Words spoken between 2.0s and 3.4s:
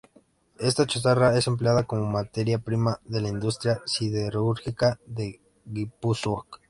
materia prima de la